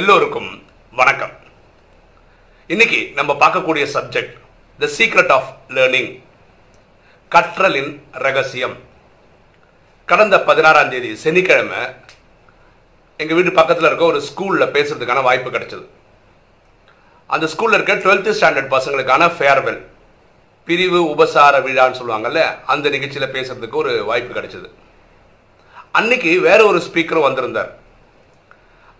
[0.00, 1.30] எல்லோருக்கும் வணக்கம்.
[2.66, 4.34] இன்னைக்கு நம்ம பார்க்கக்கூடிய subject
[4.78, 6.10] the secret of learning
[7.30, 8.76] கற்றலின் ரகசியம்.
[10.04, 11.78] கடந்த பதினாறாம் தேதி சனிக்கிழமை
[13.16, 15.86] எங்க வீட்டு பக்கத்தில் இருக்க ஒரு ஸ்கூலில் பேசுறதுக்கான வாய்ப்பு கிடைச்சது.
[17.26, 19.80] அந்த ஸ்கூலில் இருக்க 12th ஸ்டாண்டர்ட் பசங்களுக்கான ஃபேர்வெல்
[20.64, 24.70] பிரிவு உபசார விழான்னு சொல்லுவாங்கல்ல அந்த நிகழ்ச்சியில் பேசுறதுக்கு ஒரு வாய்ப்பு கிடைச்சது.
[25.92, 27.84] அன்னைக்கு வேற ஒரு ஸ்பீக்கரும் வந்திருந்தார்.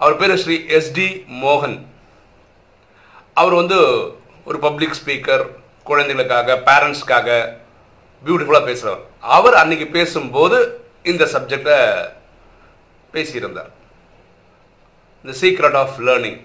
[0.01, 1.07] அவர் பேர் ஸ்ரீ எஸ்டி
[1.43, 1.77] மோகன்.
[3.41, 3.79] அவர் வந்து
[4.49, 5.45] ஒரு பப்ளிக் ஸ்பீக்கர்
[5.89, 7.29] குழந்தைகளுக்காக பேரண்ட்ஸ்க்காக
[8.27, 9.05] பியூட்டிஃபுல்லாக பேசுகிறவர்
[9.37, 10.59] அவர் அன்னைக்கு பேசும்போது
[11.11, 11.79] இந்த சப்ஜெக்டை
[13.15, 13.71] பேசியிருந்தார்.
[15.25, 16.41] இந்த சீக்ரெட் ஆஃப் லேர்னிங்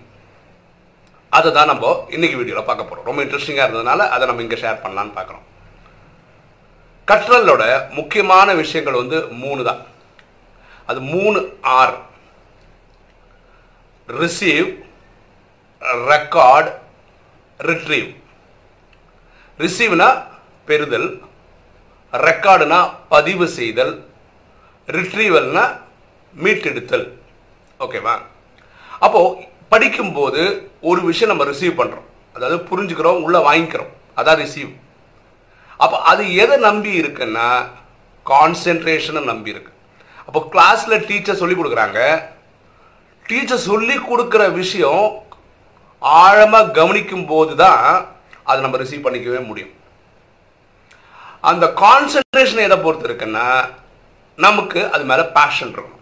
[1.37, 5.17] அதை தான் நம்ம இன்னைக்கு வீடியோவில் பார்க்க போகிறோம் ரொம்ப இன்ட்ரெஸ்டிங்காக இருந்ததுனால அதை நம்ம இங்கே ஷேர் பண்ணலான்னு
[5.17, 5.45] பார்க்குறோம்.
[7.09, 7.63] கற்றலோட
[7.99, 9.81] முக்கியமான விஷயங்கள் வந்து மூணு தான்.
[10.89, 11.39] அது மூணு
[11.79, 11.93] ஆர்
[14.19, 14.69] ரிசீவ்
[16.11, 16.69] ரெக்கார்ட்
[17.69, 18.09] ரிட்ரீவ்
[19.59, 20.09] ரிசீவ்னா
[20.69, 21.09] பெறுதல்
[22.13, 22.79] ரெக்கார்டுனா
[23.13, 23.93] பதிவு செய்தல்
[24.87, 25.63] ரிட்ரீவல்னா
[26.33, 27.07] மீட்டெடுத்தல்.
[27.85, 28.15] ஓகேவா
[29.05, 30.41] அப்போது படிக்கும்போது
[30.89, 33.91] ஒரு விஷயம் நம்ம ரிசீவ் பண்ணுறோம் அதாவது புரிஞ்சுக்கிறோம் உள்ளே வாங்கிக்கிறோம்.
[34.19, 34.71] அதான் ரிசீவ்
[35.83, 37.47] அப்போ அது எதை நம்பி இருக்குன்னா
[38.25, 39.71] கான்சென்ட்ரேஷனை நம்பி இருக்கு.
[40.27, 41.99] அப்போ கிளாஸில் டீச்சர் சொல்லி கொடுக்குறாங்க
[43.29, 45.05] டீச்சர் சொல்லி கொடுக்குற விஷயம்
[46.01, 47.85] ஆழமாக கவனிக்கும் போது தான்
[48.49, 49.73] அதை நம்ம ரிசீவ் பண்ணிக்கவே முடியும்.
[51.49, 53.45] அந்த கான்சென்ட்ரேஷன் எதை பொறுத்து இருக்குன்னா
[54.45, 55.97] நமக்கு அது மேலே பேஷன் இருக்கும்.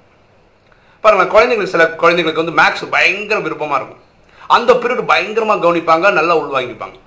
[1.03, 4.03] பாருங்க குழந்தைங்களுக்கு சில குழந்தைங்களுக்கு வந்து மேக்ஸ் பயங்கர விருப்பமாக இருக்கும்.
[4.55, 6.97] அந்த பீரியட் பயங்கரமாக கவனிப்பாங்க நல்லா உள்வாங்கிப்பாங்க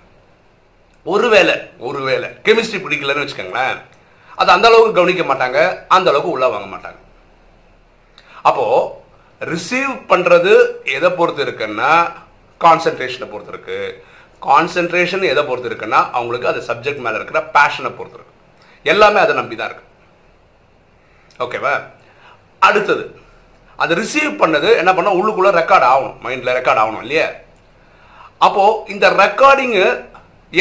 [1.13, 1.55] ஒருவேளை
[1.89, 3.79] ஒருவேளை கெமிஸ்ட்ரி பிடிக்கலன்னு வச்சுக்கோங்களேன்
[4.41, 5.59] அது அந்த அளவுக்கு கவனிக்க மாட்டாங்க
[5.97, 6.99] அந்த அளவுக்கு உள்ள வாங்க மாட்டாங்க.
[8.49, 9.01] அப்போது
[9.51, 10.53] ரிசீவ் பண்ணுறது
[10.97, 11.93] எதை பொறுத்து இருக்குன்னா
[12.61, 13.79] கான்சென்ட்ரேஷனை பொறுத்து இருக்கு
[14.43, 18.39] கான்சென்ட்ரேஷன் எதை பொறுத்து இருக்குன்னா அவங்களுக்கு அந்த சப்ஜெக்ட் மேலே இருக்கிற பேஷனை பொறுத்து இருக்கு
[18.93, 19.89] எல்லாமே அதை நம்பி தான் இருக்கு
[21.45, 21.75] ஓகேவா
[22.69, 23.05] அடுத்தது
[23.83, 26.17] அது ரிசீவ் பண்ணது என்ன பண்ணால் உள்ளுக்குள்ள ரெக்கார்ட் ஆகணும்.
[26.25, 27.27] மைண்டில் ரெக்கார்ட் ஆகணும் இல்லையா?
[28.47, 29.85] அப்போது இந்த ரெக்கார்டிங்கு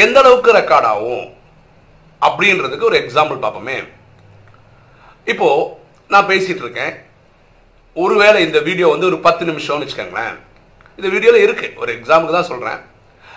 [0.04, 1.26] எந்த அளவுக்கு ரெக்கார்ட் ஆகும்?
[2.26, 3.76] அப்படின்றதுக்கு ஒரு எக்ஸாம்பிள் பார்ப்போமே.
[5.32, 5.68] இப்போது
[6.12, 6.92] நான் பேசிகிட்டு இருக்கேன்.
[7.94, 10.36] ஒருவேளை இந்த வீடியோ வந்து ஒரு பத்து நிமிஷம்னு வச்சுக்கோங்களேன்.
[10.96, 11.72] இந்த வீடியோவில் இருக்கு.
[11.76, 12.80] ஒரு எக்ஸாம்பிள் தான் சொல்றேன்.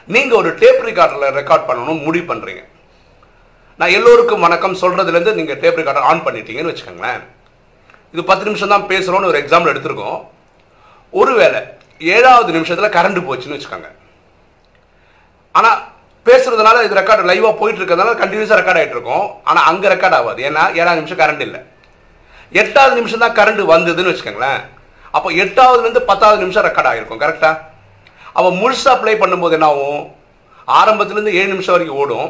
[0.07, 2.63] நீங்க ஒரு டேப் ரெக்கார்டரில் ரெக்கார்ட் பண்ணணும் முடிவு பண்றீங்க.
[3.77, 4.75] நான் எல்லோருக்கும் வணக்கம்.
[4.75, 7.21] சொல்கிறதுலேருந்து நீங்க டேப் ரெக்கார்டர் ஆன் பண்ணிட்டீங்கன்னு வச்சுக்கோங்களேன்.
[8.11, 10.25] இது பத்து நிமிஷம் தான் பேசுறோம்னு ஒரு எக்ஸாம்பிள் எடுத்திருக்கோம்.
[11.11, 11.61] ஒருவேளை
[11.99, 13.89] ஏழாவது நிமிஷத்துல கரண்ட் போச்சுன்னு வச்சுக்கோங்க.
[15.51, 15.93] ஆனா
[16.25, 19.29] பேசுறதுனால இது ரெக்கார்ட் லைவா போயிட்டு இருக்கிறதுனால கண்டினியூஸா ரெக்கார்ட் ஆயிட்டு இருக்கும்.
[19.43, 20.43] ஆனா அங்க ரெக்கார்ட் ஆகாது.
[20.43, 21.61] ஏன்னா ஏழாவது நிமிஷம் கரண்ட் இல்லை.
[22.61, 24.61] எட்டாவது நிமிஷம் தான் கரண்ட் வந்ததுன்னு வச்சுக்கோங்களேன்.
[25.15, 27.61] அப்போ எட்டாவதுலேருந்து பத்தாவது நிமிஷம் ரெக்கார்ட் ஆகிருக்கும் கரெக்டாக
[28.35, 30.01] அப்போ முழுசாக ப்ளே பண்ணும்போது என்ன ஆகும்
[30.79, 32.29] ஆரம்பத்துலேருந்து ஏழு நிமிஷம் வரைக்கும் ஓடும்.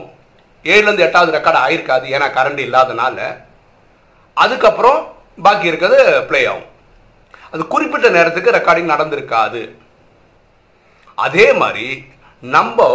[0.65, 3.17] ஏழுலேருந்து எட்டாவது ரெக்கார்ட் ஆகிருக்காது ஏன்னா கரண்ட் இல்லாதனால.
[4.43, 4.99] அதுக்கப்புறம்
[5.45, 5.99] பாக்கி இருக்கிறது
[6.29, 6.69] ப்ளே ஆகும்.
[7.53, 9.61] அது குறிப்பிட்ட நேரத்துக்கு ரெக்கார்டிங் நடந்திருக்காது.
[11.25, 11.87] அதே மாதிரி
[12.55, 12.87] நம்ம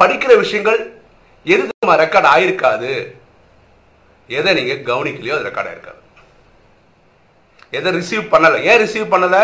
[0.00, 0.80] படிக்கிற விஷயங்கள்
[1.46, 1.64] எது
[2.04, 2.92] ரெக்கார்ட் ஆயிருக்காது
[4.28, 5.98] எதை நீங்கள் கவனிக்கலையோ அது ரெக்கார்ட் ஆயிருக்காது
[7.72, 8.58] எதை ரிசீவ் பண்ணலை?
[8.62, 9.42] ஏன் ரிசீவ் பண்ணலை?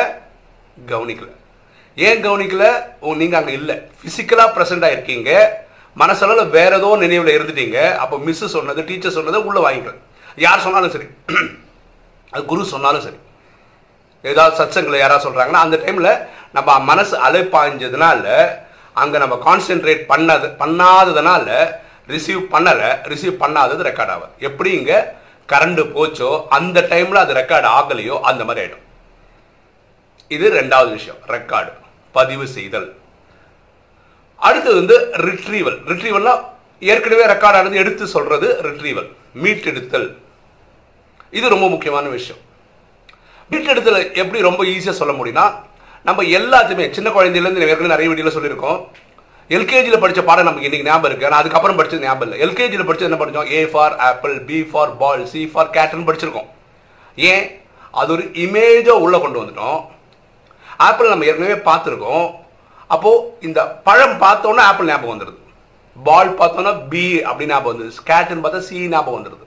[0.88, 1.30] கவனிக்கல.
[1.96, 2.64] ஏன் கவனிக்கல?
[3.00, 3.76] ஓ, அங்கே இல்லை.
[3.98, 5.30] ஃபிசிக்கலாக பிசிக்கலா இருக்கீங்க.
[5.96, 7.78] மனசளவில் வேற ஏதோ நினைவில் இருந்துட்டீங்க.
[7.96, 9.94] அப்போ மிஸ் சொன்னது டீச்சர் சொன்னதை உள்ளே வாங்கிக்கல
[10.36, 11.06] யார் சொன்னாலும் சரி.
[12.32, 13.18] அது குரு சொன்னாலும் சரி.
[14.24, 16.10] ஏதாவது சச்சங்களை யாராவது சொல்கிறாங்கன்னா அந்த டைமில்
[16.52, 18.24] நம்ம மனசு அலைப்பாய்ஞ்சதுனால
[18.92, 21.46] அங்கே நம்ம கான்சென்ட்ரேட் பண்ணது பண்ணாததுனால
[22.08, 24.98] ரிசீவ் பண்ணலை ரிசீவ் பண்ணாதது ரெக்கார்ட் ஆகும் எப்படி இங்கே
[25.52, 28.84] கரண்ட் போச்சோ அந்த டைம்ல அது ரெக்கார்டு ஆகலையோ அந்த மாதிரி ஆயிடும்.
[30.36, 31.72] இது ரெண்டாவது விஷயம் ரெக்கார்டு
[32.16, 32.88] பதிவு செய்தல்.
[34.48, 34.96] அடுத்தது வந்து
[35.26, 36.34] ரிட்ரீவல் ரிட்ரீவல்னா
[36.92, 39.08] ஏற்கனவே ரெக்கார்ட் ஆனது எடுத்து சொல்றது ரிட்ரீவல்
[39.44, 40.08] மீட்டெடுத்தல்.
[41.38, 42.40] இது ரொம்ப முக்கியமான விஷயம்.
[43.50, 45.46] மீட்டெடுத்தல் எப்படி ரொம்ப ஈஸியாக சொல்ல முடியும்னா
[46.08, 48.80] நம்ம எல்லாத்தையுமே சின்ன குழந்தையிலேருந்து ஏற்கனவே நிறைய வீடியோவில் சொல்லியிருக்கோம்.
[49.54, 52.38] எல்கேஜியில் படித்த பாடம் நமக்கு இன்றைக்கி ஞாபகம் இருக்குது ஆனால் அதுக்கப்புறம் படித்தது ஞாபகம் இல்லை.
[52.44, 56.48] எல்கேஜியில் படிச்சது என்ன படித்தோம் A for apple B for ball C for கேட்னு படிச்சிருக்கோம்.
[57.30, 57.44] ஏன்?
[58.00, 59.78] அது ஒரு இமேஜாக உள்ளே கொண்டு வந்துட்டோம்.
[60.86, 62.26] ஆப்பிள் நம்ம ஏற்கனவே பார்த்துருக்கோம்.
[62.94, 65.40] அப்போது இந்த பழம் பார்த்தோன்னா ஆப்பிள் ஞாபகம் வந்துடுது
[65.96, 69.44] பால் பார்த்தோன்னா பி அப்படின்னு ஞாபகம் வந்துடுது ஸ்கேட்னு பார்த்தா சி ஞாபகம் வந்துடுது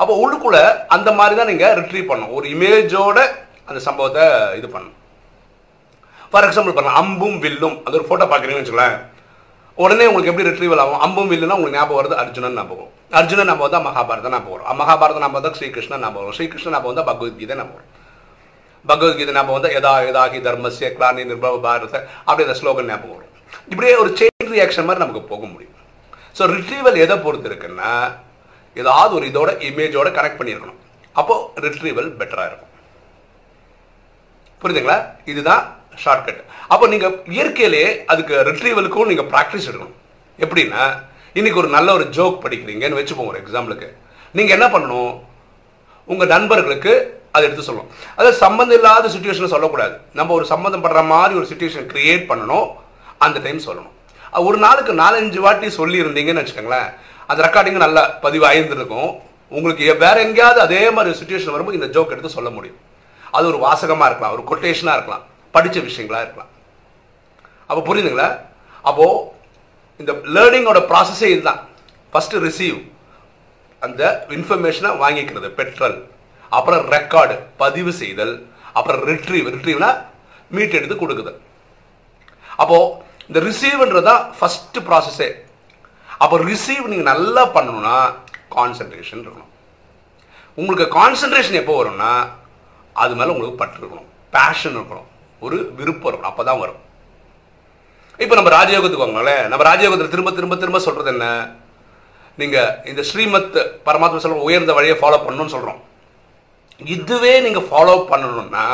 [0.00, 0.62] அப்போ உள்ளுக்குள்ளே
[0.96, 2.36] அந்த மாதிரி தான் நீங்கள் ரிட்ரீவ் பண்ணணும்.
[2.38, 3.18] ஒரு இமேஜோட
[3.68, 4.26] அந்த சம்பவத்தை
[4.58, 4.97] இது பண்ணணும்.
[6.32, 7.76] ஃபார் எக்ஸாம்பிள் பண்ணலாம் அம்பும் வில்லும்.
[7.84, 8.96] அந்த ஒரு ஃபோட்டோ பார்க்குறீங்கன்னு வச்சுக்கோங்களேன்.
[9.82, 11.00] உடனே உங்களுக்கு எப்படி ரிட்ரீவல் ஆகும்?
[11.06, 14.68] அம்பும் வில்லுனா உங்களுக்கு ஞாபகம் வருது அர்ஜுனன் ஞாபகம் அர்ஜுனன் ஞாபகம் தான் மகாபாரதம் ஞாபகம் வரும்.
[14.80, 16.36] மகாபாரதம் ஞாபகம் தான் ஸ்ரீகிருஷ்ணன் ஞாபகம் வரும்.
[16.38, 17.92] ஸ்ரீகிருஷ்ணன் ஞாபகம் தான் பகவத்கீதை ஞாபகம் வரும்.
[18.90, 21.94] பகவத்கீதை ஞாபகம் வந்து எதா எதாகி தர்மசிய கிளானி நிர்பவ பாரத
[22.26, 23.34] அப்படி அந்த ஸ்லோகன் ஞாபகம் வரும்.
[23.72, 25.76] இப்படியே ஒரு செயின் ரியாக்ஷன் மாதிரி நமக்கு போக முடியும்.
[26.38, 27.92] ஸோ ரிட்ரீவல் எதை பொறுத்து இருக்குன்னா
[28.76, 30.80] ஏதாவது ஒரு இதோட இமேஜோட கனெக்ட் பண்ணியிருக்கணும்.
[31.20, 31.34] அப்போ
[31.64, 32.72] ரிட்ரீவல் பெட்டராக இருக்கும்.
[34.62, 34.98] புரியுதுங்களா?
[35.32, 35.64] இதுதான்
[36.04, 36.40] ஷார்ட்கட்
[36.72, 39.96] அப்போ நீங்கள் இயற்கையிலே அதுக்கு ரிட்ரீவலுக்கும் நீங்கள் ப்ராக்டிஸ் எடுக்கணும்.
[40.44, 40.82] எப்படின்னா
[41.38, 43.88] இன்னைக்கு ஒரு நல்ல ஒரு ஜோக் படிக்கிறீங்கன்னு வச்சுப்போம் ஒரு எக்ஸாம்பிளுக்கு
[44.38, 45.12] நீங்கள் என்ன பண்ணணும்?
[46.12, 46.92] உங்கள் நண்பர்களுக்கு
[47.34, 47.90] அதை எடுத்து சொல்லணும்.
[48.16, 49.94] அதாவது சம்மந்தம் இல்லாத சுச்சுவேஷனை சொல்லக்கூடாது.
[50.18, 52.68] நம்ம ஒரு சம்மந்தம் படுற மாதிரி ஒரு சுச்சுவேஷன் க்ரியேட் பண்ணணும்.
[53.24, 53.94] அந்த டைம் சொல்லணும்.
[54.48, 56.88] ஒரு நாளுக்கு நாலஞ்சு வாட்டி சொல்லியிருந்தீங்கன்னு வச்சுக்கோங்களேன்
[57.30, 59.10] அந்த ரெக்கார்டிங் நல்லா பதிவு ஆயிருந்திருக்கும்
[59.56, 62.78] உங்களுக்கு வேற எங்கேயாவது அதே மாதிரி சுச்சுவேஷன் வரும்போது இந்த ஜோக் எடுத்து சொல்ல முடியும்.
[63.36, 65.24] அது ஒரு வாசகமாக இருக்கலாம் ஒரு கொட்டேஷனாக இருக்கலாம்.
[65.58, 66.52] படித்த விஷயங்களா இருக்கலாம்.
[67.68, 68.28] அப்போ புரியுதுங்களா?
[68.88, 69.24] அப்போது
[70.02, 71.60] இந்த லேர்னிங்கோட ப்ராசஸே இதுதான்.
[72.12, 72.78] ஃபஸ்ட்டு ரிசீவ்
[73.86, 74.02] அந்த
[74.36, 75.48] இன்ஃபர்மேஷனை வாங்கிக்கிறது.
[75.58, 75.98] பெட்ரல்
[76.56, 78.34] அப்புறம் ரெக்கார்டு பதிவு செய்தல்.
[78.78, 79.90] அப்புறம் ரிட்ரீவ் ரிட்ரீவ்னா
[80.56, 81.32] மீட் எடுத்து கொடுக்குது
[82.62, 82.86] அப்போது
[83.28, 85.28] இந்த ரிசீவ்ன்றது தான் ஃபஸ்ட்டு ப்ராசஸே
[86.22, 87.96] அப்போ ரிசீவ் நீங்கள் நல்லா பண்ணணும்னா
[88.56, 89.52] கான்சென்ட்ரேஷன் இருக்கணும்.
[90.60, 92.12] உங்களுக்கு கான்சென்ட்ரேஷன் எப்போ வரும்னா
[93.02, 94.08] அது மேலே உங்களுக்கு பற்று இருக்கணும்.
[94.36, 95.07] பேஷன் இருக்கணும்.
[95.40, 96.08] ஒரு விருப்பம்.
[96.10, 96.80] இருக்கணும் அப்போ தான் வரும்.
[98.18, 101.26] இப்போ நம்ம ராஜயோகத்துக்கு வாங்கினாலே நம்ம ராஜயோகத்தில் திரும்ப திரும்ப திரும்ப சொல்கிறது என்ன?
[102.36, 105.80] நீங்கள் இந்த ஸ்ரீமத் பரமாத்மா சொல்ற உயர்ந்த வழியை ஃபாலோ பண்ணணும்னு சொல்கிறோம்
[106.94, 108.64] இதுவே நீங்கள் ஃபாலோ பண்ணணும்னா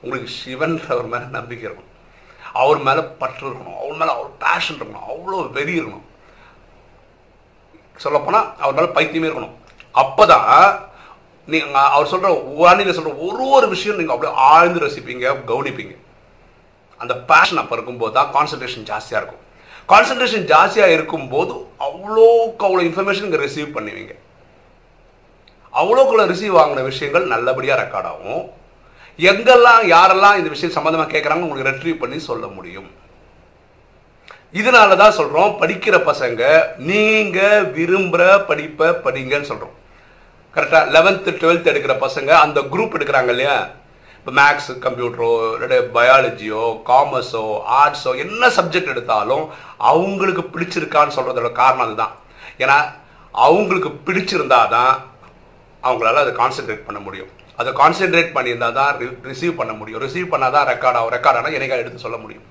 [0.00, 1.94] உங்களுக்கு சிவன்றவர் மேலே நம்பிக்கை இருக்கணும்.
[2.52, 3.78] அவர் மேலே பற்று இருக்கணும்.
[3.82, 5.08] அவர் மேலே அவர் பேஷன் இருக்கணும்.
[5.12, 6.06] அவ்வளோ வெறி இருக்கணும்.
[7.96, 9.56] சொல்லப்போனால் அவர் மேலே பைத்தியமே இருக்கணும்.
[9.92, 10.87] அப்போ தான்
[11.52, 12.30] நீங்கள் அவர் சொல்கிற
[12.60, 15.94] வானிலை சொல்கிற ஒரு ஒரு விஷயம் நீங்கள் அப்படியே ஆழ்ந்து ரசிப்பீங்க கவனிப்பீங்க.
[17.02, 19.42] அந்த பேஷன் அப்போ இருக்கும்போது தான் கான்சன்ட்ரேஷன் ஜாஸ்தியாக இருக்கும்.
[19.92, 21.54] கான்சன்ட்ரேஷன் ஜாஸ்தியாக இருக்கும்போது
[21.86, 24.14] அவ்வளோக்கு அவ்வளோ இன்ஃபர்மேஷன் நீங்கள் ரிசீவ் பண்ணுவீங்க.
[25.80, 28.44] அவ்வளோக்குள்ள ரிசீவ் ஆகின விஷயங்கள் நல்லபடியாக ரெக்கார்ட் ஆகும்.
[29.30, 32.88] எங்கெல்லாம் யாரெல்லாம் இந்த விஷயம் சம்மந்தமாக கேட்குறாங்க உங்களுக்கு ரெட்ரீவ் பண்ணி சொல்ல முடியும்.
[34.60, 36.42] இதனால தான் சொல்கிறோம் படிக்கிற பசங்க
[36.90, 39.74] நீங்கள் விரும்புகிற படிப்பை படிங்கன்னு சொல்கிறோம்
[40.54, 43.56] கரெக்டாக லெவன்த்து டுவெல்த் எடுக்கிற பசங்க அந்த குரூப் எடுக்கிறாங்க இல்லையா?
[44.18, 47.42] இப்போ மேக்ஸ் கம்ப்யூட்டரோ இல்லாட்டி பயாலஜியோ காமர்ஸோ
[47.80, 49.44] ஆர்ட்ஸோ என்ன சப்ஜெக்ட் எடுத்தாலும்
[49.90, 52.14] அவங்களுக்கு பிடிச்சிருக்கான்னு சொல்கிறதோட காரணம் அதுதான்.
[52.62, 52.78] ஏன்னா
[53.34, 54.94] அவங்களுக்கு பிடிச்சிருந்தா தான்
[55.88, 57.30] அவங்களால அதை கான்சென்ட்ரேட் பண்ண முடியும்.
[57.60, 58.90] அதை கான்சென்ட்ரேட் பண்ணியிருந்தா தான்
[59.30, 60.02] ரிசீவ் பண்ண முடியும்.
[60.06, 61.14] ரிசீவ் பண்ணால் தான் ரெக்கார்ட் ஆகும்.
[61.16, 62.46] ரெக்கார்ட் ஆனால் என்னைக்கா எடுத்து சொல்ல முடியும்?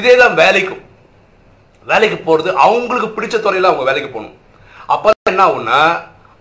[0.00, 0.82] இதே தான் வேலைக்கும்.
[1.92, 4.36] வேலைக்கு போகிறது அவங்களுக்கு பிடிச்ச துறையில் அவங்க வேலைக்கு போகணும்.
[4.94, 5.78] அப்போ என்ன ஆகும்னா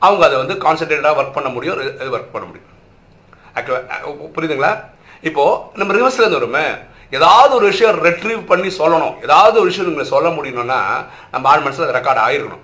[0.05, 1.77] அவங்க அதை வந்து கான்சென்ட்ரேட்டாக ஒர்க் பண்ண முடியும்
[2.15, 2.69] ஒர்க் பண்ண முடியும்.
[3.57, 4.73] ஆக்சுவலாக புரியுதுங்களா?
[5.29, 6.65] இப்போது நம்ம ரிவர்ஸ்லேருந்து வருமே
[7.17, 9.15] ஏதாவது ஒரு விஷயம் ரெட்ரீவ் பண்ணி சொல்லணும்.
[9.25, 10.79] ஏதாவது ஒரு விஷயம் நீங்கள் சொல்ல முடியணும்னா
[11.33, 12.63] நம்ம ஆள் மனசில் அது ரெக்கார்ட் ஆகிருக்கணும்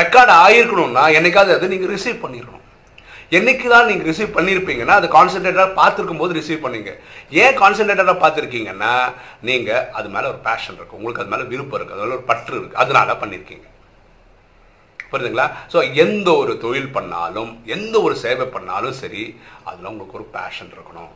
[0.00, 2.64] ரெக்கார்ட் ஆகிருக்கணும்னா என்னைக்காவது அது நீங்கள் ரிசீவ் பண்ணிருக்கணும்.
[3.38, 6.92] என்னைக்கு தான் நீங்கள் ரிசீவ் பண்ணியிருப்பீங்கன்னா அது கான்சென்ட்ரேட்டடாக பார்த்துருக்கும் போது ரிசீவ் பண்ணீங்க.
[7.42, 8.92] ஏன் கான்சென்ட்ரேட்டடாக பார்த்துருக்கீங்கன்னா
[9.48, 12.54] நீங்கள் அது மேலே ஒரு பேஷன் இருக்குது உங்களுக்கு அது மேலே விருப்பம் இருக்குது அது மேலே ஒரு பற்று
[12.58, 13.66] இருக்குது அதனால பண்ணியிருக்கீங்க
[15.12, 15.50] புரியுதுங்களா?
[15.72, 21.08] ஸோ எந்த ஒரு தொழில் பண்ணாலும் எந்த ஒரு சேவை பண்ணாலும் சரி அதில் உங்களுக்கு ஒரு பேஷன் இருக்கணும்.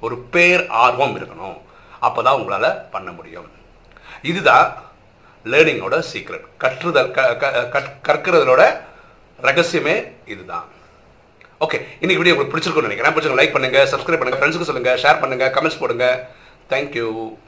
[0.00, 1.60] ஒரு பேர் ஆர்வம் இருக்கணும்.
[2.00, 3.50] அப்போ தான் உங்களால் பண்ண முடியும்.
[4.22, 4.76] இதுதான்
[5.44, 8.80] லேர்னிங்கோட சீக்ரெட் கற்றுதல் க க- கற்கிறதோட
[9.42, 10.64] ரகசியமே இதுதான்.
[11.60, 13.14] ஓகே இன்னைக்கு வீடியோ உங்களுக்கு பிடிச்சிருக்கும்னு நினைக்கிறேன்.
[13.14, 16.28] பிடிச்சிருக்கோம் லைக் பண்ணுங்கள் சப்ஸ்கிரைப் பண்ணுங்கள் ஃப்ரெண்ட்ஸுக்கு சொல்லுங்க ஷேர் பண்ணுங்கள் கமெண்ட்ஸ் போடுங்க.
[16.68, 17.38] தேங்க்யூ